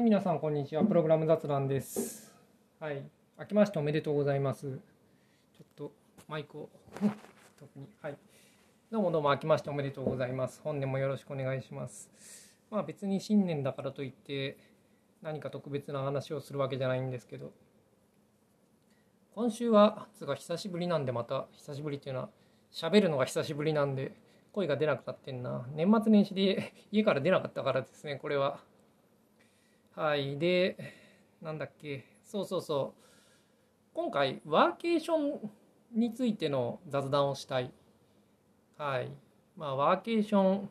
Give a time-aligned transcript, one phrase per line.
[0.00, 0.82] はい、皆さん、こんにちは。
[0.82, 2.32] プログラム雑談です。
[2.78, 3.02] はい、
[3.38, 4.62] 明けましておめでとうございます。
[4.62, 4.70] ちょ
[5.62, 5.92] っと
[6.26, 6.70] マイクを
[7.58, 7.86] 特に。
[8.00, 8.16] はい。
[8.90, 10.62] どうもどうも明けましておめでとうございます。
[10.64, 12.08] 本年もよろしくお願いします。
[12.70, 14.56] まあ別に新年だからといって
[15.20, 17.52] 何か特別な話をするわけじゃないんですけど、
[19.34, 22.30] 今週は、つうか久しぶりなんでまた、久しぶりっていうのは、
[22.72, 24.14] 喋るのが久しぶりなんで、
[24.52, 25.66] 声が出なくなってんな。
[25.74, 28.60] 年末年始で家から出なかったからですね、これは。
[29.96, 30.38] はい。
[30.38, 30.76] で、
[31.42, 32.04] なんだっけ？
[32.24, 33.02] そうそうそう。
[33.92, 35.50] 今回、ワーケーション
[35.92, 37.72] についての雑談をしたい。
[38.78, 39.10] はい。
[39.56, 40.70] まあ、ワーケーション。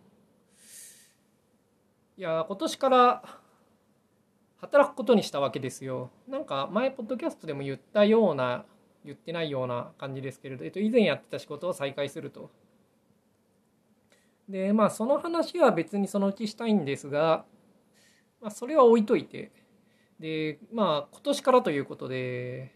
[2.17, 3.23] いや、今年から
[4.61, 6.11] 働くことにしたわけですよ。
[6.27, 8.66] なんか、前、ポッドキャストでも言ったような、
[9.03, 12.49] 言ってないような感じですけれど、えっと、以前やってた仕事を再開すると。
[14.47, 17.45] で、まあ、その話は別にそのうちしたいんですが、
[18.41, 19.51] まあ、それは置いといて。
[20.19, 22.73] で、まあ、今年からということで、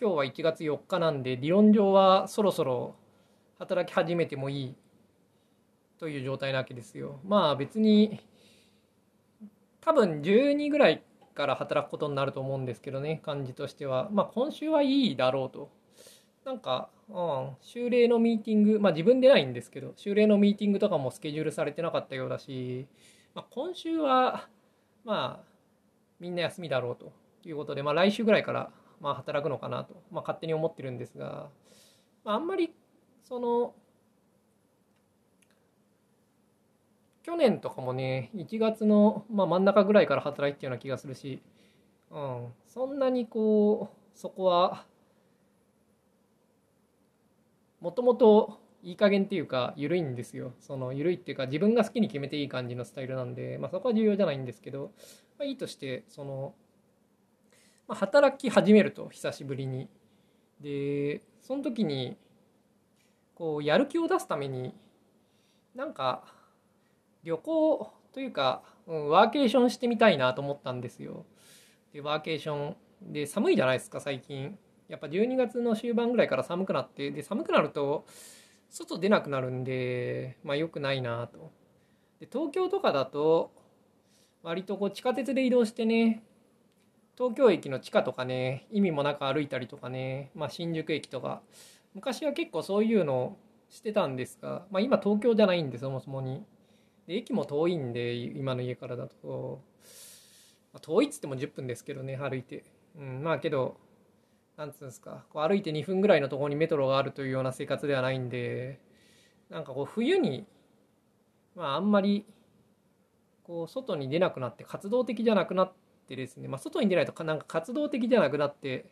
[0.00, 2.96] 今日は1月4日なんで、理論上はそろそろ
[3.58, 4.74] 働き始めてもいい
[5.98, 7.20] という状態なわけですよ。
[7.24, 8.20] まあ別に、
[9.80, 11.02] 多分12ぐらい
[11.34, 14.08] から働くことになると思うんですけどね、感じとしては。
[14.10, 15.70] まあ今週はいいだろうと。
[16.44, 22.88] なんか、うん、修例のミーティング、まあ自分でないんですけど、修例のミーティングとかもスケジュールされてなかったようだし、
[23.34, 24.48] まあ、今週は、
[25.04, 25.44] まあ、
[26.20, 27.12] みんな休みだろうと
[27.44, 31.48] いうことで、まあ来週ぐらいから、まあ働くのかなと、まあ勝手に思ってるんですが、
[32.24, 32.72] まああんまり、
[33.24, 33.74] その、
[37.22, 41.40] 去年とかもね、1月の、まあ、真ん中ぐらいから働いてたような気がするし、
[42.10, 44.84] うん、そんなにこう、そこは、
[47.80, 50.52] もともといい加減っていうか、緩いんですよ。
[50.58, 54.92] その、緩いっていうか、自分が好きに決めていい感じのスタイルなんで、まあそこは重要じゃないんですけど、
[55.38, 56.54] まあいいとして、その、
[57.86, 59.88] まあ、働き始めると、久しぶりに。
[60.60, 62.16] で、その時に、
[63.34, 64.74] こう、やる気を出すために、
[65.74, 66.24] なんか、
[67.22, 71.24] 旅行というか、うん、ワーケーションしてみたいなと思ったんですよ。
[71.92, 72.76] で、ワーケーション。
[73.12, 74.58] で、寒いじゃないですか、最近。
[74.88, 78.06] やっぱ12月の終盤ぐらいから寒くなって、で、寒くなると、
[78.72, 81.52] 外出なくなるんで、まあ良くないなと。
[82.20, 83.52] で、東京とかだと、
[84.42, 86.24] 割とこう地下鉄で移動してね、
[87.16, 91.42] 東京駅の地下とかね、意味もなく歩いたりとかね、まあ新宿駅とか、
[91.94, 93.36] 昔は結構そういうの
[93.68, 96.42] してたんですが、まあ今東京じゃないんで、そもそもに。
[97.06, 99.60] で駅も遠いんで今の家からだと、
[100.72, 102.64] まあ、遠いっつっても10分ですけどね歩いて、
[102.96, 103.76] うん、まあけど
[104.62, 108.78] なんつうんですかこう歩いて2分ぐらいのところにメトロがあるというような生活ではないんで
[109.50, 110.46] なんかこう冬に
[111.56, 112.24] まああんまり
[113.42, 115.72] こう外に出なくなって活動的じゃなくなっ
[116.06, 118.86] てですねまあ外に出ないとなんか活動的じゃなくなって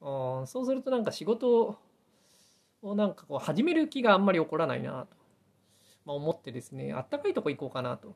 [0.00, 1.76] うんそうするとなんか仕事
[2.82, 5.16] をなんかこう始める気があんまり起こらないなと。
[6.04, 8.14] ま、思ってですね、あったかいとこ行こうかなと。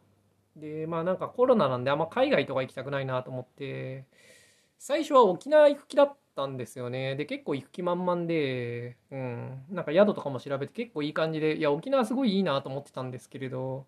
[0.57, 4.05] で、まあなんかコロナなんであんま海外とか行きたくないなと思って、
[4.79, 7.17] 最初は沖縄行く気だったたんですよね。
[7.17, 13.87] で、結構行く気満々で、うん、なんか宿とかも調べて結構いい感じで、いや、沖縄すごいいいなと思ってたんですけれど、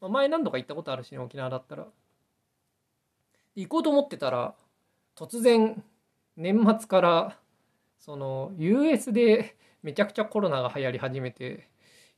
[0.00, 1.88] まあ、前何度か行ったことあるしね、沖縄だったら。
[3.56, 4.54] 行こうと思ってたら、
[5.16, 5.82] 突然、
[6.36, 7.38] 年末から、
[7.98, 11.68] その、US でめちゃくちゃコロナが流行り始めて、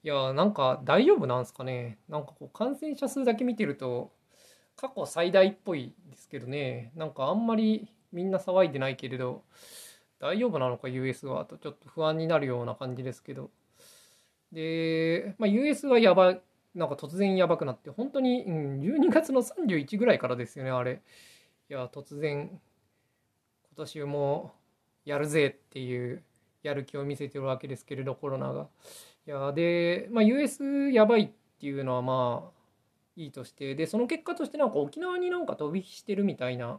[0.04, 4.12] いやなんか大丈夫なんすかねなんかこう感染者数だけ見てると
[4.76, 9.42] 過去最大っぽいですけどねなんかあんまりみんな騒いでないけれど
[10.20, 13.50] 大丈夫なのか US はとちょっと不安になるような感じですけど。
[14.52, 16.40] で、まあ、US はやばい
[16.74, 21.02] なんか突然やばくなって本当に、うん、12月の31ぐらいからですよねあれ。
[21.68, 22.60] いや突然今
[23.76, 24.54] 年も
[25.04, 26.22] やるぜっていう
[26.62, 28.68] やる気を見せてるわけですけれどコロナが。
[29.26, 32.50] いやで、まあ、US やばいっていうのはまあ
[33.16, 33.74] いいとして。
[33.74, 36.78] でその結果としてなんか沖縄になんか飛び火してるみたいな、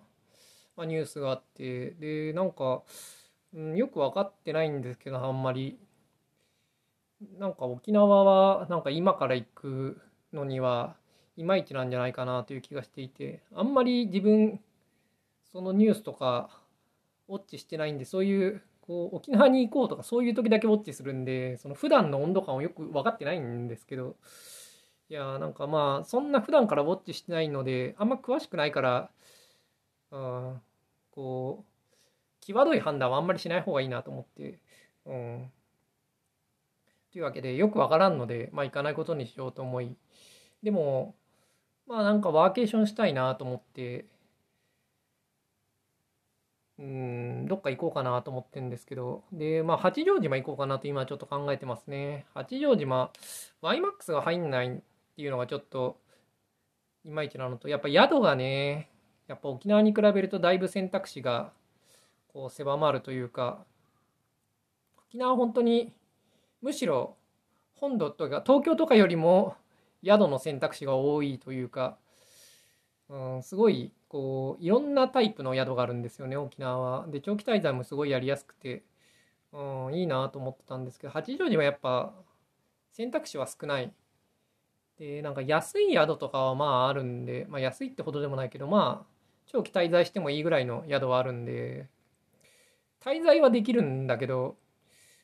[0.76, 2.84] まあ、ニュースがあってでなんか、
[3.54, 5.80] うん、よく分かってないんですけどあんまり。
[7.40, 10.02] なんか沖縄はなんか今から行く
[10.34, 10.96] のには
[11.38, 14.60] いまいちなんじゃないかなという気がしていてあんまり自分
[15.52, 16.50] そのニュースとか
[17.28, 24.16] ウォッチしてないんでそういうこう沖縄に行こうとかそういう時だけウォッチするんでその普段の温度感をよく分かってないんですけど
[25.10, 29.10] いやなんかまあそんな普段からウォッチしてないのであんま詳しくないから
[30.16, 30.62] うん
[31.12, 34.60] こう際どい判断はあんまりしない方がいいなと思って
[35.06, 35.52] うん。
[37.12, 39.96] というわけでよく分からんのでまあ行かないことにしようと思い
[40.64, 41.16] でも
[41.88, 44.06] まあなんかワーケーションしたいなと思って
[46.78, 52.26] うんどっか行こうかなと思ってるんですけどでまあ八丈島行こうかなと今ちょっと考えてますね。
[52.34, 53.12] 八丈島
[53.62, 54.72] YMAX が入んないっ
[55.16, 55.98] ていうのがちょっと
[57.06, 58.90] いまいちなのとやっぱ宿がね
[59.28, 61.52] やっぱ沖縄に比べるとだいぶ選択肢が
[62.34, 63.66] こう狭まるというか
[65.10, 65.94] 沖縄は本当に
[66.62, 67.16] むしろ
[67.76, 69.56] 本土とか東京とかよりも
[70.04, 71.98] 宿の選択肢が多いというか、
[73.10, 77.08] うん、すごいこういろんなタイプの宿があるんですよね沖縄は。
[77.08, 78.84] で長期滞在もすごいやりやすくて、
[79.52, 82.14] うん、いいなと思ってたんですけど八丈島はやっぱ
[82.92, 83.92] 選択肢は少ない。
[84.98, 89.15] でなんか安い宿とかはまああるんで、まあ、安いってほどでもないけどまあ
[89.48, 91.88] 長期滞在してもいいぐらいの宿はあるんで
[93.02, 94.56] 滞在はできるんだけど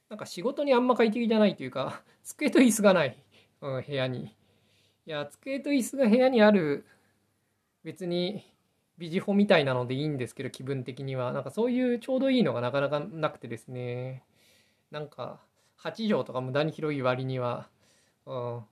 [0.10, 3.18] なんか仕事にあんま快適じゃないというか 机と椅子がない、
[3.62, 4.36] うん、部屋に。
[5.08, 6.86] いや机と椅子が部屋にある
[7.84, 8.46] 別に
[8.98, 11.32] ビジホみたいなのでいいんですけど気分的には。
[11.32, 14.24] なんかそういうちょうどいいのがなかなかなくてですね。
[14.92, 15.40] なんか
[15.80, 17.70] 8畳とか無駄に広い割には、
[18.26, 18.66] うん、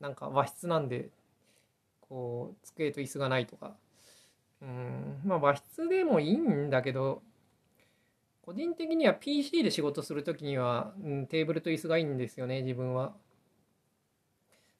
[0.00, 1.10] なんか和室なんで
[2.00, 3.76] こう机と椅子がないとか。
[4.64, 5.20] うん。
[5.24, 7.22] まあ和室でもいいんだけど
[8.42, 13.14] 個人的には PC で仕事する時には、うん、テーブルと椅子がいいんですよね自分は。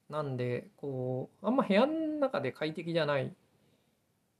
[0.08, 3.34] なんでこうあんま部屋の中で快適じゃない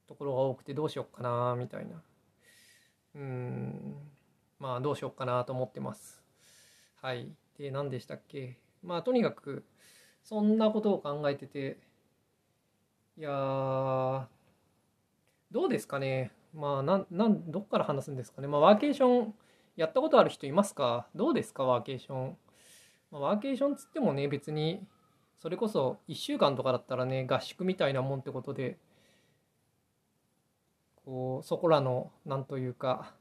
[0.06, 2.02] ところが多くてどうしよっかなみたいな。
[3.14, 3.94] うん。
[4.58, 6.22] まあどうしよっかなと思ってます。
[7.00, 7.32] はい。
[7.58, 8.58] で何でしたっけ？
[8.82, 9.64] まあとにかく
[10.22, 11.78] そんなことを考えてて
[13.16, 14.28] いや
[15.54, 16.32] どうですかね。
[16.52, 18.48] まあなんなんどっから話すんですかね。
[18.48, 19.34] まあワーケーション
[19.76, 21.06] やったことある人いますか？
[21.14, 21.62] どうですか？
[21.62, 22.36] ワーケーション、
[23.12, 24.84] まあ、ワーケーションつってもね別に
[25.38, 28.78] それこそ1週間とかだったらね合宿みたいなもんってことで
[31.04, 33.14] こうそこらのなんというか、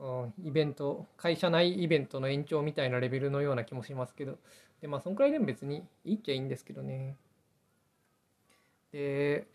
[0.00, 4.38] うん、イベント会社内イベントの延長みたいなレベルのような気もしますけど。
[4.80, 7.16] でまあそんくらいでも別にいいっちゃいいんですけどね。
[8.90, 9.46] で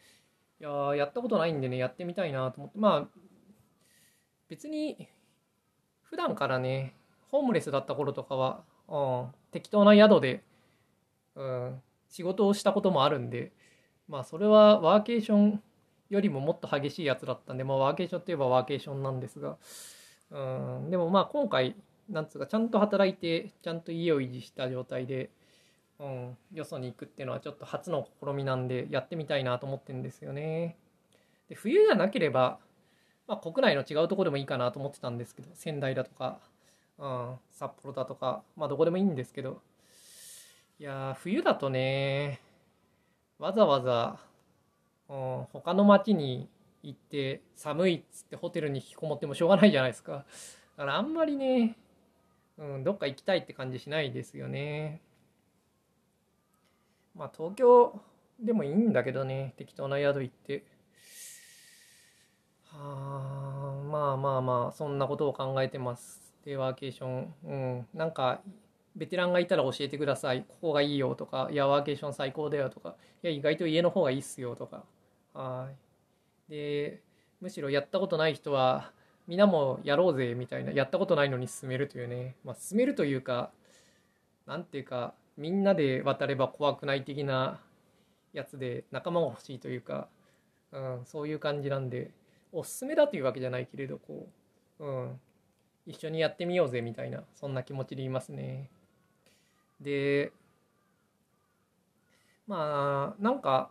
[0.62, 2.80] いややったことないんでねやってみたいなと思って。
[2.80, 3.20] まあ
[4.48, 5.10] 別に
[6.04, 6.96] 普段からね
[7.30, 10.44] ホームレスだった頃とかは、うん、適当な宿で
[11.36, 13.52] うん、仕事をしたこともあるんで、
[14.08, 15.62] まあそれはワーケーション
[16.10, 19.58] よりももっと激しいやつだったんで、まあワーケーションといえばワーケーションなんですが、
[20.32, 20.40] う
[20.88, 21.76] ん、でもまあ今回、
[22.10, 25.30] なんつうか、ちゃんと働いて、ちゃんと家を維持した状態で、
[26.02, 30.76] うん、よそに行くっていうのはちょっと初の試みなんで、やってみたいなと思ってんですよね。
[31.48, 32.58] で、冬じゃなければ、
[33.28, 36.40] まあ国内の違うとこでもいいかなと思ってたんですけど、仙台だとか、
[36.98, 39.62] うん、札幌だとか、まあどこでもいいんですけど、
[40.80, 42.42] いや冬だとね
[43.38, 44.18] わざわざ、
[45.08, 46.50] うん、他の町に
[46.82, 50.14] 行って寒いっつってホテルに引きこもってもしょうがないじゃないですか。
[50.14, 50.26] だ
[50.78, 51.78] からあんまりね、
[52.58, 55.02] うん、どっか行きたいって感じしないですよね。
[57.16, 58.00] まあ東京
[58.40, 60.66] でもいいんだけどね適当な宿行って
[62.66, 68.42] はあまあまあまあそんなことを考えてますでワーケーションうんなんか
[68.96, 70.44] ベテランがいたら教えてください。
[70.48, 74.84] ここがいいよとか、いや、ワーケーション最高だよとか、いや、意外と家の方がいいっすよとか。
[75.34, 75.70] は
[76.50, 76.52] い。
[76.52, 77.02] で、
[77.40, 78.92] むしろやったことない人は、
[79.28, 83.52] 皆もやろうぜみたいな、やったことないのに進めるというね、まあ、進めるというか、
[84.46, 87.60] なんていうか、みんなで渡れば怖くない的な
[88.34, 90.08] やつで仲間が欲しいというか、
[90.72, 92.12] うん、そういう感じなんで、
[92.52, 94.28] おすすめだというわけじゃないけれど、こ
[94.80, 95.20] う、うん、
[95.86, 98.70] 一緒にやってみようぜみたいな、そんな気持ちでいますね。
[99.82, 100.32] で
[102.48, 103.70] まあなんか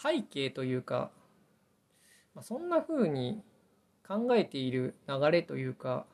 [0.00, 1.10] 背景というか、
[2.34, 3.42] まあ、そんな風に
[4.06, 6.06] 考えている流れというか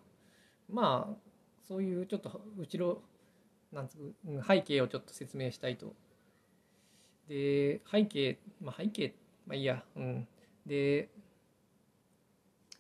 [0.71, 1.17] まあ
[1.67, 3.01] そういうちょっと後ろ
[3.73, 4.15] なんつう
[4.47, 5.95] 背景をちょっと説明したいと。
[7.29, 9.15] で背景まあ背景
[9.47, 9.83] まあいいや。
[9.97, 10.29] うん。
[10.67, 11.09] で、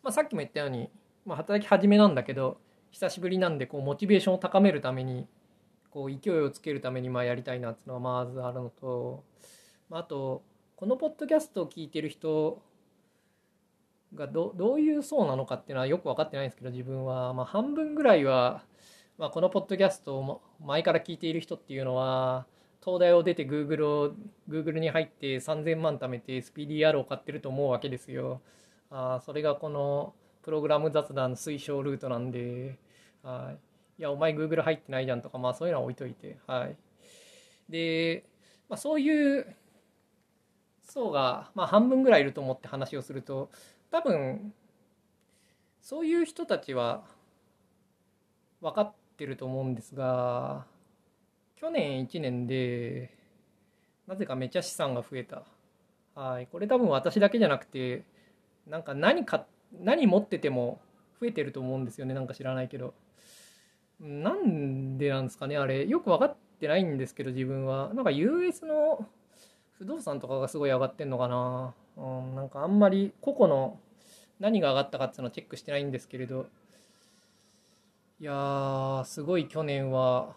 [0.02, 0.90] まあ、さっきも言ったように、
[1.24, 2.58] まあ、働き始めなんだけど
[2.90, 5.26] 久しぶりなんでこうモチベーションを高めるために
[5.90, 9.24] こう勢いをつけるためにまあやりたいなっていうのはまずあるのと、
[9.88, 10.42] まあ、あと
[10.76, 12.60] このポッドキャストを聞いてる人
[14.14, 18.62] がどどういう層なのかっていうのはよく分かってないんですけど自分は、まあ、半分ぐらいは、
[19.18, 22.46] まあ、このポッドキャストを前から聞いている人っていうのは
[22.84, 24.14] 東大を出て Google を
[24.48, 28.40] Google に入って3000万貯めて SPDR を買ってると思うわけですよ。
[28.90, 32.78] あそれがこのプログラム雑談推奨ルートなんで
[33.26, 33.58] はい。
[33.98, 36.76] いや、お前 Google 入ってないじゃんとか、まあそういうのは置いといて、はい。
[37.68, 38.24] で、
[38.68, 39.56] まあそういう
[40.84, 43.50] 層が、まあ半分ぐらいいると思って話をすると、
[43.90, 44.54] 多分、
[45.80, 47.02] そういう人たちは
[48.60, 50.64] 分かっててると思うんですが
[51.56, 53.10] 去年1年で
[54.06, 55.42] なぜかめちゃ資産が増えた。
[56.14, 58.04] はい、これ多分私だけじゃなくて
[58.66, 59.46] なんか何か
[59.82, 60.80] 何持ってても
[61.20, 62.14] 増えてると思うんですよね。
[62.14, 62.94] なんか知らないけど。
[64.00, 65.86] なんでなんですかねあれ。
[65.86, 67.92] よく分かってないんですけど自分は。
[67.94, 69.06] なんか US の
[69.78, 73.78] 不動産とかがすごい上がってんのかな、うん、なんかあんまり個々の
[74.40, 76.46] 何が上がったかっていうのをチェックしてないんですけれど。
[78.18, 80.34] いやーすごい去年は。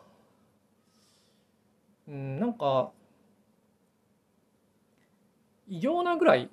[2.08, 2.92] うんなんか
[5.68, 6.50] 異常なぐらい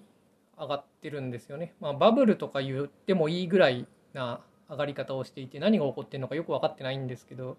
[0.59, 1.75] 上がってるんですよね。
[1.80, 7.56] まあ、バブルとか言ってもいいぐらいな上がり方をしていて何が起こってるのかよく分かってないんですけど。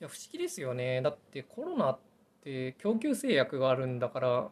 [0.00, 1.02] いや不思議ですよね。
[1.02, 1.98] だってコロナっ
[2.42, 4.48] て供給制約があるんだから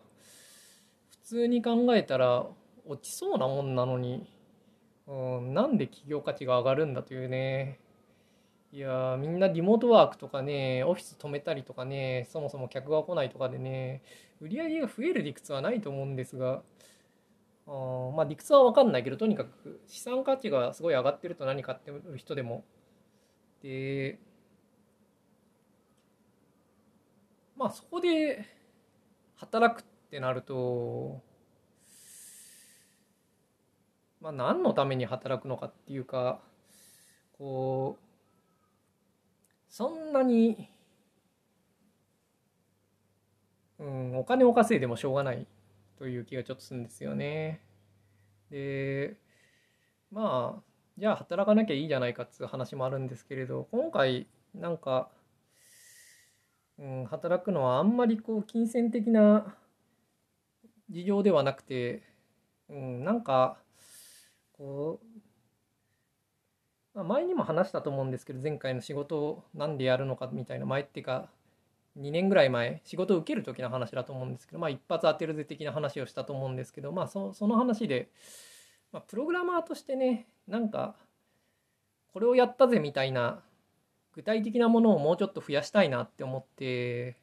[1.10, 2.44] 普通に考えたら
[2.86, 4.28] 落ちそうなもんなのに、
[5.06, 7.80] うん、なんで企業価値が上がるんだというね。
[8.70, 14.02] いやみんなリモートワークとかねオフィス止めたりとかねそもそも客が来ないとかでね
[14.40, 16.62] 売り上げが増える理屈はないと思うんですが
[17.66, 17.70] あ
[18.14, 22.64] まあ理屈は分かんないけどとにかく資産価値がすごい上がってると何買ってる人でも。
[23.62, 24.18] で
[27.56, 28.46] まあそこで
[29.36, 31.20] 働くってなると
[34.20, 36.40] まあ何のために働くのかっていうか
[37.38, 38.07] こう
[39.78, 40.68] そんなに
[43.78, 45.46] うんお金を稼いでもしょうがない
[45.96, 47.60] という気がちょっとするんですよね。
[48.50, 49.14] で
[50.10, 50.62] まあ
[50.98, 55.10] じゃあ働かなきゃいいじゃないかっていう話もあるんですけれど今回なんか、
[56.80, 59.54] うん、働くのはあんまりこう金銭的な
[60.90, 62.02] 事情ではなくて、
[62.68, 63.58] うん、なんか
[64.54, 65.07] こう、
[66.98, 71.28] まあ、前にも話したと思うんですけど前回の仕事を何でやるのかみたいな前っていうか
[71.96, 78.10] 2年ぐらい前仕事を受ける時の話だと思うんですけど、まあ、一発当てるぜ的な話をしたと思うんですけど、まあ、そその話で、
[78.90, 80.96] まあ、プログラマーとしてねなんか
[82.12, 83.42] これをやったぜみたいな
[84.16, 87.16] 具体的なものをもうちょっと増やしたいなって思って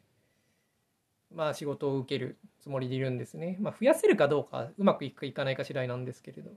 [1.36, 3.58] まあ仕事を受けるつもりでいるんですね。
[3.60, 6.51] まあ、増やせるかどうかうまくいくかいかないか次第なんですけれど。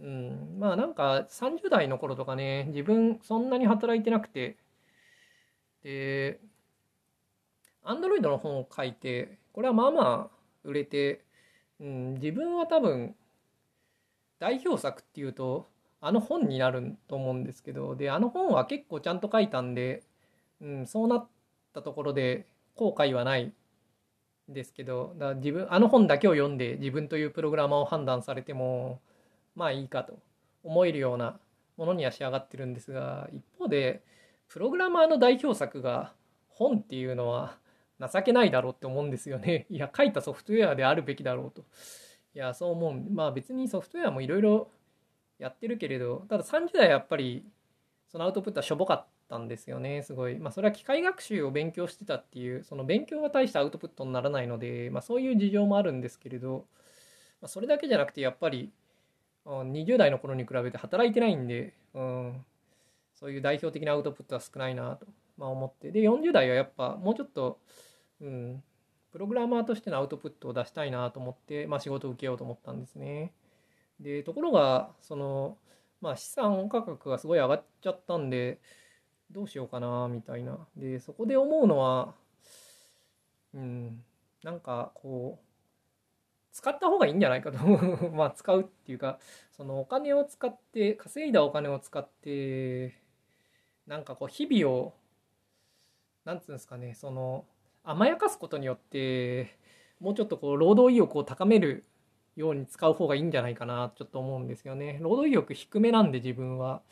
[0.00, 4.56] うん、まあなんか30代の頃とかね自分そんなに働いてなくて。
[5.84, 6.40] で
[7.84, 11.22] アンドロイドの本を書いてこれはまあまあ売れて、
[11.78, 13.14] うん、自分は多分
[14.38, 15.68] 代表作っていうと
[16.00, 20.02] あの本になると思うんですけどであの本は結構ちゃんと書いたんで、
[20.60, 21.26] うん、そうなっ
[21.74, 23.52] たところで後悔はない
[24.48, 29.00] ですけどだ自分あの本だけを読んで自分というプログラマーを判断されても
[29.54, 30.18] まあいいかと
[30.62, 31.38] 思えるような
[31.76, 34.02] ものには仕上がってるんですが一方で
[34.48, 36.12] プログラマーの代表作が
[36.48, 37.56] 本っていうのは
[38.00, 39.66] 情けないだろうって思うんですよね。
[39.70, 41.64] いや、書いたソフトウェアであるべきだろうと。
[42.34, 43.10] いや、そう思う。
[43.10, 44.70] まあ別にソフトウェアもいろいろ
[45.38, 47.44] やってるけれど、ただ30代やっぱり
[48.08, 50.38] そのアウトプットはしょぼかったんですよね、すごい。
[50.38, 56.66] まあそれは機械学習を勉強してたっていう、その勉強が大したアウトプットにならないので、まあそういう事情もあるんですけれど、
[57.40, 58.72] ま、それだけじゃなくてやっぱり
[59.46, 62.44] 20代の頃に比べて働いてないんで、うん、
[63.14, 65.90] そういう代表的なアウトプットは少ないなと、まあ、思って。
[65.92, 67.58] で40代はやっぱもうちょっと
[68.20, 68.62] うん、
[69.12, 73.32] プログラマーとしてのアウトプットを出したいなと思って、まあ、仕事を受けようと思ったんですね。
[74.00, 75.56] でところがその、
[76.00, 78.58] まあ、資産価格がすごい上がっちゃったんで
[79.30, 80.58] どうしようかなみたいな。
[80.76, 82.14] でそこで思うのは
[83.54, 84.02] うん。
[84.42, 85.53] なんかこう
[86.54, 87.58] 使った方がいいんじゃないかと
[88.14, 89.18] まあ使うっていうか
[89.50, 92.94] そのお金を使って稼いだお金を使って
[93.88, 94.94] なんかこう日々を
[96.24, 97.44] なんつうんですかねその
[97.82, 99.58] 甘やかすことによって
[99.98, 101.84] もうちょっとこう労働意欲を高める
[102.36, 104.98] ように使う方がいいんじゃないかなちょっと思うんですよね。
[105.02, 106.82] 労働意欲低めなんで自分は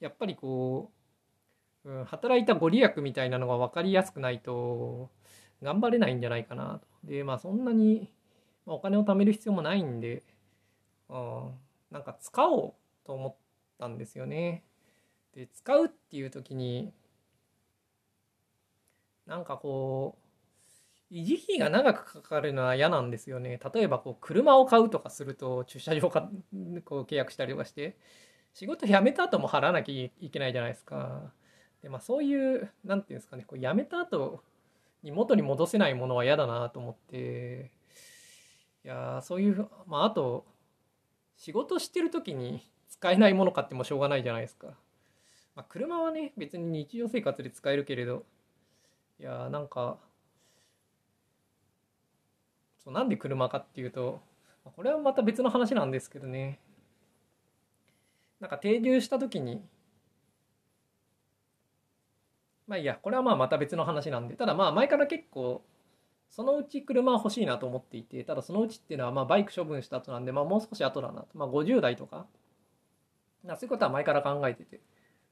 [0.00, 0.90] やっぱりこ
[1.84, 5.10] う、うん、働いたご利益みたいなのが分かりやすくないと
[5.62, 6.86] 頑張れないんじゃないかなと。
[7.04, 8.10] でまあそんなに
[8.66, 10.22] まあお金を貯める必要もないんで、
[11.08, 11.50] うん、
[11.90, 12.74] なんか使おう
[13.06, 13.36] と思っ
[13.78, 14.64] たんですよね。
[15.34, 16.92] で使うっていう時に
[19.26, 20.18] なんかこ
[21.10, 23.60] う維持費が長くかかるのは嫌なんですよね。
[23.74, 26.30] 例えばこう車を買うとかすると駐車場か
[26.84, 27.96] こう契約したりとかして
[28.52, 31.32] 仕事辞めた後も払わなきゃいけないじゃないですか。
[31.82, 34.42] でまあそういう何て言うんですかねこう辞めた後
[35.02, 37.70] に元に戻せないものは嫌だなと思って
[38.84, 40.44] いやそういうまああと
[41.36, 44.68] 仕事してる時に使えないもの買ってもしょうがないじゃないですか。
[45.56, 48.24] まあ、車はね、別に日常生活で使えるけれど、
[49.20, 49.98] いやーなんか、
[52.78, 54.20] そうなんで車かっていうと、
[54.76, 56.60] これはまた別の話なんですけどね。
[58.40, 59.60] なんか定住した時に、
[62.66, 65.62] まあいいや、これはまあまた別の話なんで、ただまあ前から結構、
[66.34, 71.28] そのうち車は欲しいなと思っていて、ただそのうちっていうのはまあバイク処分した後なんで、まあもう少し後だなと。
[71.34, 72.26] まあ50代とか、
[73.44, 74.80] そういうことは前から考えてて、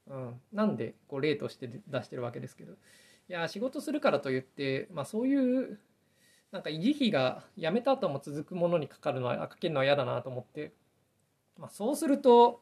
[0.07, 2.75] うん、なんでこう例として出してるわけですけど、い
[3.27, 5.77] や、仕事するからといって、まあそういう
[6.53, 10.71] なんか維持費が辞めた後も続くものにかかるのはかけるのは嫌だなと思って、
[11.57, 12.61] まあ、そうすると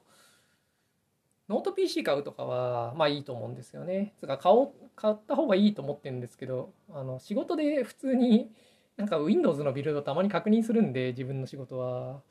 [1.51, 4.13] ノート PC 買うとかはまあいいと思うんですよね。
[4.19, 8.51] つか買お買った方がいいと思ってるんですけどあの仕事で普通に
[8.97, 12.21] なんか Windows のビルドたまに確認するんで自分の仕事は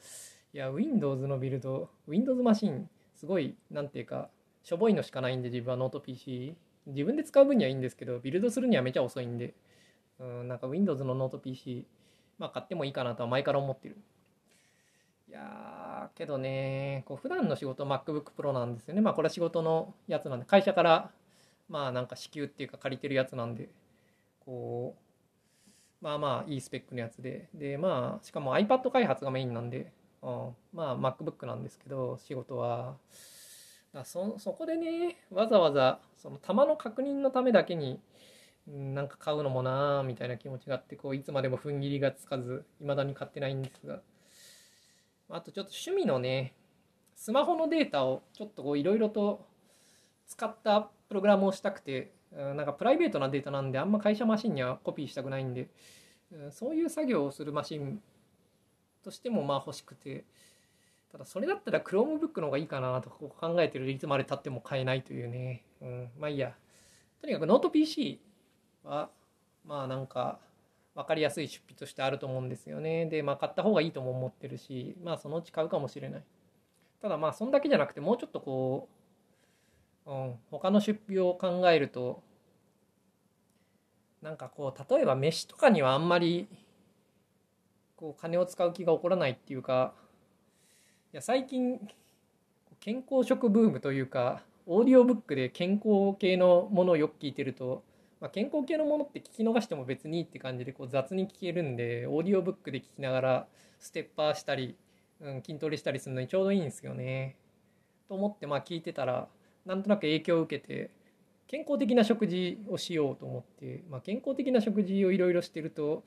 [0.53, 4.31] いや Windows のビルド Windows マシンすごいなんていうか
[4.63, 6.55] しょぼいのしかないんで自分はノート PC
[6.87, 9.55] 自分で使う分にはいいんですけどビルドするにはめちゃ遅いんで
[10.21, 11.87] うん、なんか Windows のノート PC、
[12.39, 13.97] まあ買ってもいいかなとは前から思ってる。
[15.33, 19.01] やー、けどね、こう普段の仕事 MacBook Pro なんですよね。
[19.01, 21.11] まあこれは仕事のやつなんで、会社から
[21.69, 23.69] まあなんか支給っていうか借りてるやつなんで、
[24.41, 24.97] こ
[26.03, 32.97] う、まあまあいいスペックのやつで、でまあしかも iPad 開発がメインなんで、うん、まあ MacBook なんですけど、仕事は。
[33.93, 38.01] だそそこでね、わざわざその弾の確認のためだけに、
[38.67, 44.01] なんか買うのもなーみたいな気持ちがあってこういつまでも踏ん切りがつかず未だに買ってないんですが
[45.31, 46.55] あとちょっと趣味のね
[47.15, 49.47] スマホのデータをちょっとこういろいろと
[50.27, 55.69] 使ったプログラムをしたくてなんかプライベートなデータなんであんま会社マシンにはコピーしたくないんで
[56.51, 58.01] そういう作業をするマシン
[59.03, 60.25] としてもまあ欲しくて
[61.11, 66.55] ただそれだったら Chromebook の方がいいかなと考えてるいつまでたっても買えないというね、うん、まあいいや。
[67.21, 68.21] とにかくノート PC
[68.85, 69.11] は
[69.67, 70.39] まあなんか
[70.95, 73.07] 分かりやすい出費としてあると思うんですよね。
[73.07, 76.23] で、まあ買った方がいいとも思ってるし、まあそのうち買うかもしれない。
[77.01, 78.89] ただまあそんだけじゃなくてもうちょっとこ
[80.07, 82.23] う、うん、他の出費を考えると、
[84.23, 86.49] なんかこう例えば飯とかにはあんまり
[87.97, 89.95] こう金を使う気が起こらないっていうか
[91.13, 91.81] いや最近
[92.81, 97.83] 健康食ブームというかオーディオブックで健康系のものをよく聞いてると
[98.21, 103.47] まあ、健康系のものって聞き逃しても別にいいって感じでこう雑に聞けるんでオーディオブックで聞きながら
[103.79, 104.77] ステッパーしたり、
[105.21, 107.37] うん、筋トレしたりするのにちょうどいいんですよね。
[108.09, 109.29] と思ってまあ聞いてたら
[109.65, 110.91] なんとなく影響を受けて
[111.47, 116.05] 健康的な食事をしようと思って、まあ、健康的な食事をいろいろしてると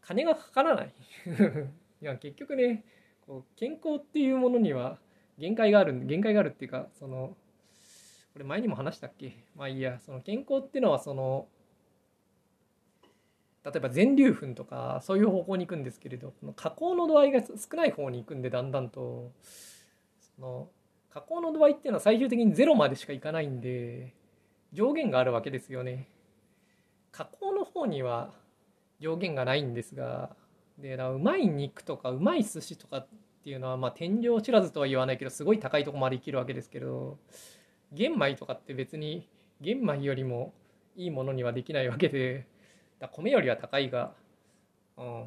[0.00, 0.92] 金がかからない
[2.02, 2.84] いや結局ね
[3.26, 4.98] こう健康っていうものには
[5.38, 7.36] 限界がある限界があるっていうかその
[8.38, 9.32] これ前にも話したっけ？
[9.56, 11.48] まあいいやその健康っていうのはその
[13.64, 19.32] 例えば全粒粉とかそういう方向に行くんですけれどこの加工の度合いが少ない方に行くんでだんだんと
[20.36, 20.68] その
[21.12, 24.14] 加工の度合いっていうのは最終的にゼロまでしかいかないんで
[24.72, 26.06] 上限があるわけですよね。
[27.10, 28.30] 加工の方には
[29.00, 30.30] 上限がないんですが
[30.78, 33.08] でうまい肉とかうまい寿司とかっ
[33.42, 37.18] ていうのはまあ天井知らずとは言わないけどすごい高いとこまで生きるわけですけど
[37.92, 39.28] 玄米とかって別に
[39.60, 40.52] 玄米よりも
[40.96, 42.46] いいものにはできないわけで
[42.98, 44.12] だ米よりは高いが、
[44.96, 45.26] うん、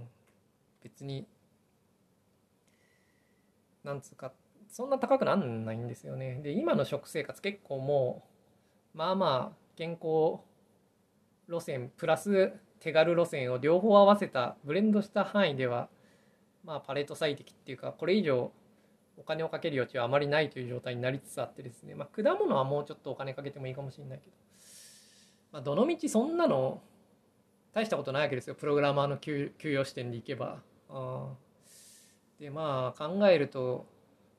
[0.83, 1.25] 別に
[3.83, 4.31] なんつうか
[4.69, 6.39] そんな高くなんないんですよね。
[6.43, 8.23] で今の食生活結構も
[8.93, 10.39] うまあまあ健康
[11.49, 15.89] 路線プラス手軽路線を両方合わせたブレンドした範囲では
[16.63, 18.51] まあパレート最適っていうかこれ以上
[19.17, 24.33] お金をかける余地はあまりないという状態になりつつあってですね、まあ、果物はもうちょっとお金かけてもいいかもしれないけど、
[25.51, 26.81] まあ、どのみちそんなの
[27.73, 30.59] 大したことないわけですよプログラマーの給与視点でいけば。
[32.39, 33.85] でまあ考えると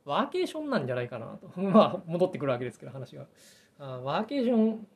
[0.04, 3.26] ワーケーションなんじゃないかなと まあ戻ってくるわけですけど話が。
[3.78, 4.86] あワーケーション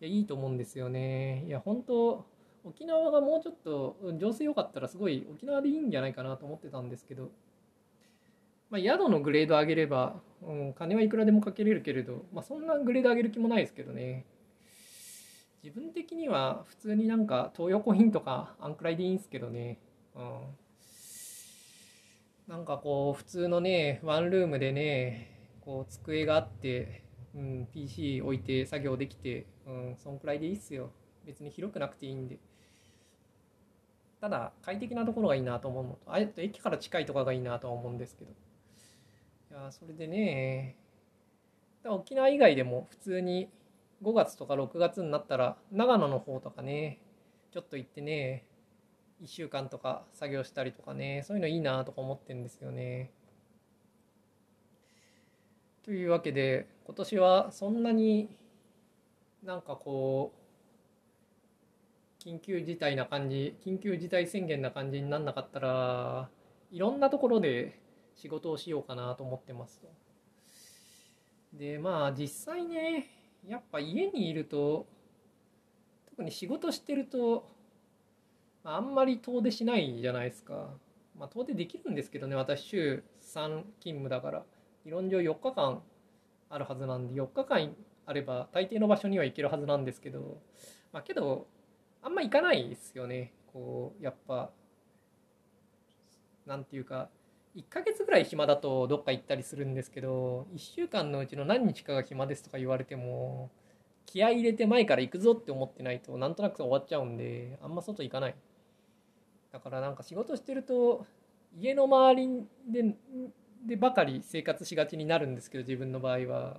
[0.00, 1.44] いやいいと思うんですよね。
[1.46, 2.24] いや本当
[2.64, 7.30] 沖縄がもうちょっと情勢良かったらすごい沖縄でいいんじゃないかなと思ってたんですけど
[8.72, 14.24] まあ、宿のグレード上げれば、うん、金はいくらでもかけれるけれど、まあ、そんなグレード上げる気もないですけどね。
[15.62, 19.78] 自分的には普通になんか東横インとかあんくらいでいいんですけどね。
[20.16, 20.40] うん。
[22.48, 25.28] なんかこう普通のね、ワンルームでね、
[25.60, 27.04] こう机があって、
[27.34, 30.90] うん、PC 置いて作業できて、うん、そんくらいでいいっすよ。
[31.26, 32.38] 別に広くなくていいんで。
[34.22, 38.30] ただ快適なところがいいなと思うのと、あえて駅から近いとかがいいなとは思うんですけど。
[39.52, 40.76] いやそれでね
[41.84, 43.50] 沖縄以外でも普通に
[44.02, 46.98] 5月とか6月になったら長野の方とかね
[47.52, 48.46] ちょっと行ってね
[49.22, 53.10] 1週間とか作業したりとかねそういうのいいなとか思ってるんですよね。
[55.84, 58.30] というわけで今年はそんなに
[59.44, 60.32] なんかこ
[62.24, 66.30] う緊急事態な感じ緊急事態宣言な感じになんなかったら
[66.70, 67.81] いろんなところで
[68.14, 69.88] 仕事をしようかなと思ってますと。
[71.52, 73.06] でまあ実際ね
[73.46, 74.86] やっぱ家にいると
[76.10, 77.48] 特に仕事してると
[78.64, 80.70] あんまり遠出しないじゃないですか。
[81.18, 84.44] まあ遠出できるんですけどね私週3勤務だから
[84.84, 85.82] 理論上4日間
[86.48, 87.74] あるはずなんで4日間
[88.06, 90.40] あれば大抵の場所には行けるはずなんですけど
[90.92, 91.46] まあけど
[92.02, 94.50] あんま行かないですよねこうやっぱ
[96.46, 97.08] なんていうか
[97.56, 103.50] 1ヶ月ぐらい暇だとどっか行ったりするんですけど1週間のうちの何日かが暇ですとか言われても
[104.06, 108.34] 気合入れて前から行くぞって思ってないとなんとなく終わっちゃうんであんま外行かない。
[109.52, 111.06] だからなんか仕事してると
[111.58, 112.94] 家の周りで
[113.66, 116.20] でばかり生活しがちになるんですけど自分の場合は。
[116.20, 116.50] や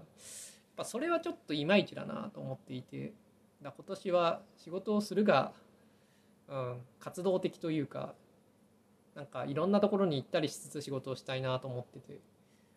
[0.75, 3.13] っぱそれはちょっといまいちだなと思っていて。
[3.63, 5.53] だ今年は仕事をするが、
[6.49, 8.13] うん、活動的というか
[9.15, 12.19] なんかいろんなところに行ったりしつつ仕事をしたいなと思ってて、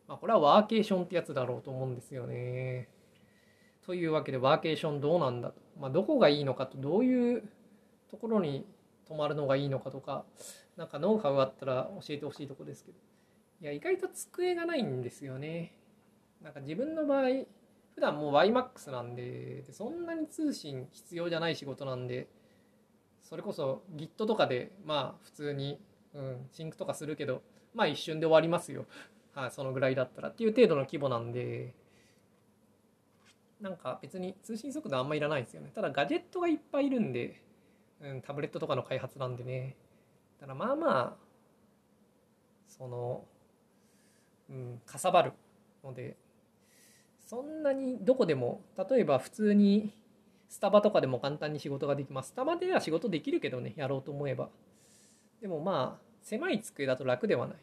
[0.06, 2.88] まあ、これはワーケーションってやつだろうと思うんですよね。
[3.86, 7.48] というわけでワーケーションどうなんだと、まあ、どこがいいのかとどういう
[8.10, 8.66] ところに
[9.06, 10.24] 泊まるのがいいのかとか
[10.76, 12.98] なんかノウハウあったら教えてほしいとこですけど
[13.62, 15.72] いや意外と机がないんですよね。
[16.42, 17.28] なんか自分の場合
[17.94, 22.28] 普段もう YMAX なんででそんなに通信必要じゃない仕事なんで
[23.22, 25.80] それこそ Git とかでまあ普通に
[26.16, 27.42] うん、シンクとかするけど、
[27.74, 28.86] まあ一瞬で終わりますよ。
[29.34, 31.74] はい、そのぐらいだったらっていう程度の規模なんで、
[33.60, 35.70] なんか別に通信速度あんまいらないですよね。
[35.74, 37.42] ただガジェットがいっぱいいるんで、
[38.00, 39.76] うん、タブレットとかの開発なんでね。
[40.40, 41.16] だからまあまあ、
[42.66, 43.24] その、
[44.50, 45.32] うん、かさばる
[45.84, 46.16] ので、
[47.26, 49.92] そんなにどこでも、例えば普通に
[50.48, 52.28] スタバとかでも簡単に仕事ができます。
[52.28, 54.48] スタバでは仕事できるけどね、やろうと思えば。
[55.40, 57.56] でもまあ、狭い机だと楽ではない、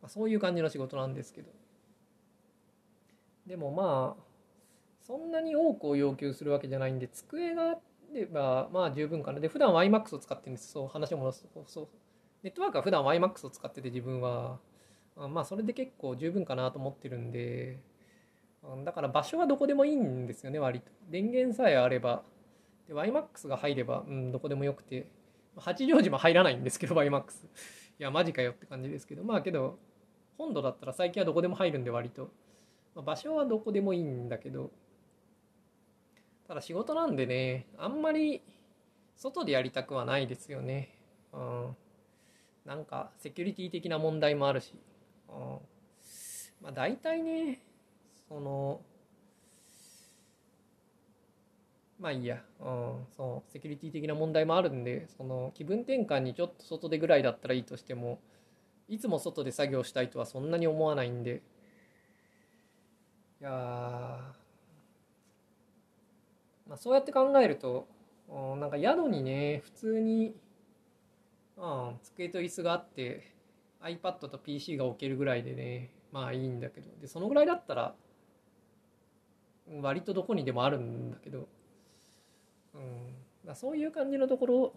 [0.00, 1.50] まあ、そういう感じの仕事なんですけど。
[3.46, 4.22] でもまあ
[5.02, 7.78] そんなに多くを要求するわけじゃないんで机があ
[8.14, 9.40] ればまあ十分かな。
[9.40, 10.72] で普段 YMAX を使ってるんです。
[10.72, 11.64] そう話を戻すと。
[11.66, 11.88] そう
[12.42, 14.58] ネットワークは普段 YMAX を使ってて自分は。
[15.14, 17.78] まあそれで結構十分かなと思ってるんで。
[18.86, 20.90] だから場所はどこでもいいんですよね割と。
[21.10, 22.22] 電源さえあれば。
[22.86, 25.10] で YMAX が入れば、うん、どこでもよくて。
[25.60, 27.46] 八丈島入らないんですけど、バイマックス。
[27.98, 29.78] いや、マジかよって感じですけど、まあけど、
[30.36, 32.30] 本土だったら最近はどこでも入るんで割と。
[32.94, 34.70] まあ、場所はどこでもいいんだけど、
[36.46, 38.42] ただ仕事なんでね、あんまり
[39.16, 40.94] 外でやりたくはないですよね。
[41.32, 41.76] うん。
[42.64, 44.74] なんか、セキュリティ的な問題もあるし。
[45.28, 45.34] うん。
[46.62, 47.60] まあ大体ね、
[48.28, 48.80] その、
[51.98, 58.20] まあいいや、うん、そう、セキュリティ的な問題もあるんで、その気分転換にちょっと外でぐらいだったらいいとしても、
[58.88, 61.42] いつも外で作業したいとはそんなに思わないんで、
[63.40, 63.50] いや
[66.68, 67.88] まあそうやって考えると、
[68.28, 70.34] うん、なんか宿にね、普通に、
[71.56, 73.24] うん、机と椅子があって、
[73.82, 77.94] iPad と PC が置けるぐらいでね、まあいいんだけど、で、そのぐらいだったら、
[79.82, 81.48] 割とどこにでもあるんだけど、
[83.48, 84.72] うん、そういう感じのところ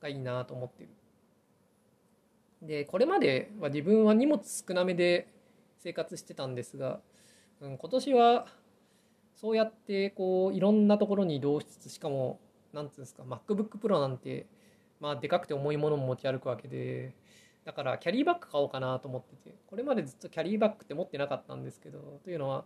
[0.00, 0.88] がいいなと思ってる。
[2.62, 5.28] でこれまでは自分は荷物少なめで
[5.78, 7.00] 生活してたんですが、
[7.60, 8.46] うん、今年は
[9.34, 12.40] そうやってこういろんなところに移動しつつしかも
[12.72, 14.46] 何ていうんですか MacBook Pro なんて
[15.00, 17.14] まあでかくて重いものも持ち歩くわけで
[17.64, 22.64] だからキャリーバッグ買おうかなと思っててこれまでずっとキャリーバッグって持ってなかったんですけどというのは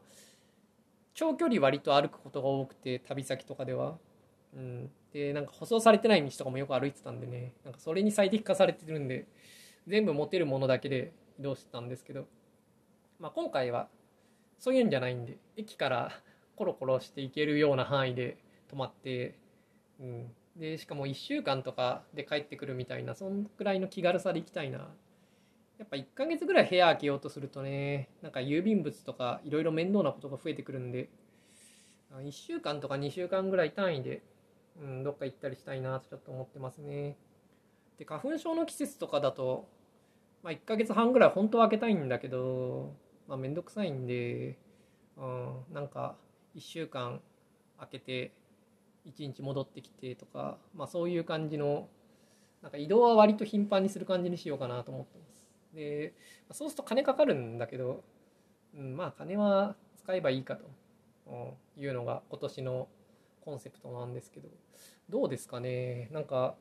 [1.15, 3.99] 長距離割と歩くことが多くて旅先とかでは
[4.57, 9.27] うん、でなんか舗装されてない道とかもよく歩いてたんでねなんかそれに最適化されてるんで
[9.87, 12.27] 全部持てるものだけで移動してたんですけど、
[13.19, 13.89] まあ、今回は
[14.59, 16.13] そういうんじゃないんで駅から
[16.57, 18.37] コロコロしていけるような範囲で
[18.69, 19.35] 泊まって、
[20.01, 24.89] うん、でしかも1週間とかで帰ってくるみたいなそんくらいの気軽さで行きたいな。
[25.79, 31.09] やっぱ1ヶ月ぐらい部屋開けようとするとねなんか郵便物とかいろいろ面倒なことが増えてくるんで
[32.13, 34.21] 1週間とか2週間ぐらい単位で
[34.81, 37.17] うん、どっか行ったりしたいなとちょっと思ってますね。
[37.99, 39.69] で花粉症の季節とかだと
[40.43, 42.95] まあ、1ヶ月半ぐらい本当は開けたいんだけど、
[43.29, 44.59] まあ、めんどくさいんで、
[45.17, 46.17] うん、なんか
[46.57, 47.21] 1週間
[47.79, 48.33] 開けて
[49.07, 51.89] 1日戻ってきてとか、まあ、そういう感じの
[52.63, 55.47] なんか移動は割と頻繁にする感じにしようかなと思ってます。
[55.75, 56.15] で
[56.53, 58.03] そうすると金かかるんだけど、
[58.75, 62.89] うん、まあ金は使えばいいかというのが今年の
[63.45, 64.49] コンセプトなんですけど
[65.09, 66.09] どうですかね？
[66.13, 66.55] なんか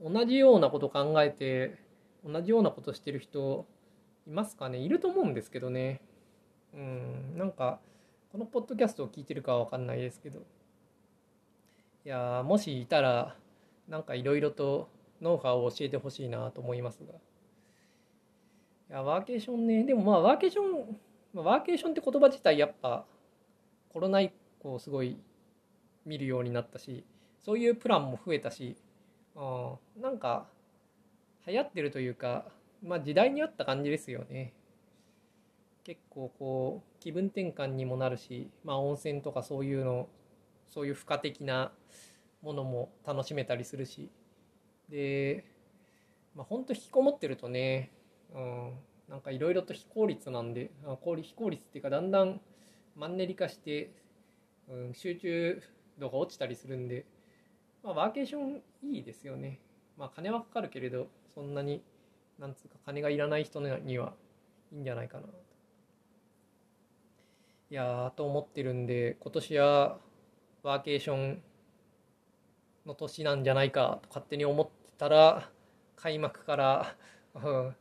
[0.00, 1.78] 同じようなこと考えて
[2.26, 3.66] 同じようなことしてる人
[4.26, 4.78] いますかね？
[4.78, 6.00] いると思うんですけどね。
[6.74, 7.78] うんなんか
[8.32, 10.40] このポッドキャストを聞いてるかは分かんないですけど。
[12.04, 13.36] いやもしいたら
[13.88, 14.88] なんかいろいろと
[15.22, 17.12] ノウハウを教えてほしいなと思いますが。
[18.90, 19.84] いやワーケーションね。
[19.84, 23.04] でもまあワーケーションワーケーションって言葉自体やっぱ
[23.92, 24.32] コロナ以
[24.62, 25.16] 降すごい
[26.06, 27.04] 見るようになったし
[27.42, 28.76] そういうプランも増えたし
[29.36, 30.46] あなんか
[31.46, 32.46] 流行ってるというか、
[32.82, 34.54] まあ、時代に合った感じですよね。
[35.84, 40.08] 結構こう気分転換にもなるし、まあ、温泉とかそういうの
[40.66, 41.72] そういう付加的な
[42.40, 44.10] ものも楽しめたりするし。
[44.88, 45.44] で、
[46.34, 47.90] まあ、本当引きこもってるとね、
[48.34, 48.72] うん、
[49.08, 50.70] なんかいろいろと非効率なんで
[51.22, 52.40] 非効率っていうかだんだん
[52.96, 53.90] マンネリ化して、
[54.68, 55.62] うん、集中
[55.98, 57.06] 度が落ちたりするんで
[57.84, 59.60] まあ、ワーケーションいいですよね。
[59.98, 61.82] まあ、金はかかるけれど、そんなに、
[62.38, 64.08] なんつうか、金がいらない人には
[64.72, 65.24] いいんじゃないかな。
[67.70, 69.98] いやと思ってるんで、今年は
[70.62, 71.42] ワーケーション
[72.86, 75.50] の年なんじゃないかと勝手に思ってたら、
[75.96, 76.96] 開幕から、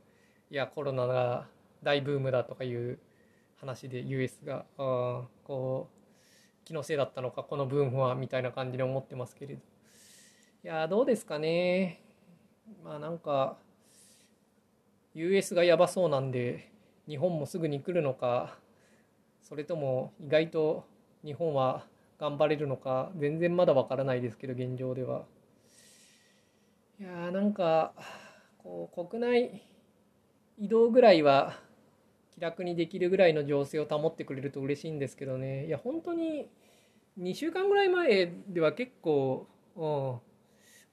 [0.51, 1.47] いや、コロナが
[1.81, 2.99] 大ブームだとかいう
[3.55, 6.02] 話で US が、あこう、
[6.65, 9.61] 気のせいだったのか、このブームは、みたいな感じで思ってますけれど。
[10.65, 11.99] いやどうですかね
[12.85, 13.57] まあなんか
[15.13, 16.71] US がやばそうなんで
[17.05, 18.57] 日本もすぐに来るのか
[19.41, 20.85] それとも意外と
[21.25, 21.83] 日本は
[22.17, 25.23] 頑張れるのか全然まだわからないですけど現状では
[26.97, 27.91] いやーなんか
[28.59, 29.63] こう国内
[30.57, 31.59] 移動ぐらいは
[32.33, 35.67] 気楽にできるぐらいの情勢を保ってくれると嬉しいんですけどね。
[35.67, 36.47] いや本当に
[37.19, 40.21] 2週間ぐらい前では結構、うん、も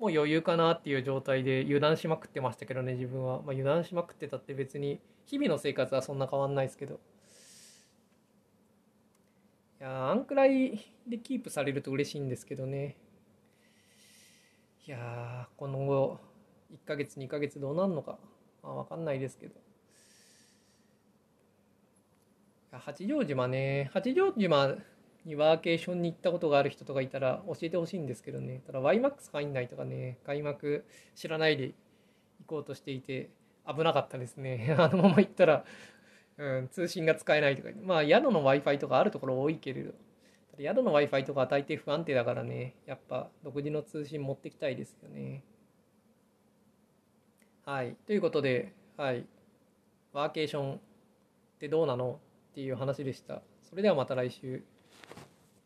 [0.00, 7.00] う余裕かなっていう状態で油断しまくってましたけどね自分は、まあ、油断しまくってたって別に日々の生活はそんな変わんないですけど。
[9.80, 12.96] いやあんくらいでキープされると嬉しいんですけどね。
[14.86, 16.20] いやこの後
[16.70, 18.18] 1ヶ月2ヶ月どうなんのか、
[18.62, 19.54] まあ、分かんないですけど。
[22.78, 23.90] 八丈島ね。
[23.92, 24.76] 八丈島
[25.24, 28.62] にワーケーションに行ったことがある人とかいたら教えてほしいんですけどね。
[28.66, 30.18] ただ YMAX 入んないとかね。
[30.24, 30.84] 開幕
[31.16, 31.74] 知らないで行
[32.46, 33.30] こうとしていて
[33.66, 34.74] 危なかったですね。
[34.78, 35.64] あのまま行ったら、
[36.38, 39.92] うん、通信が使えないとかまあ宿の w i f i とかあるところ多いけれど。
[40.58, 42.76] 宿の w i f i とかは大抵不安定だからね。
[42.86, 45.42] やっぱ独自の通信持ってきたいですよね。
[47.64, 47.96] はい。
[48.06, 49.26] ということではい。
[50.12, 50.78] ワーケーションっ
[51.58, 52.20] てどうなの？
[52.50, 53.42] っていう話でした。
[53.62, 54.64] それではまた来週。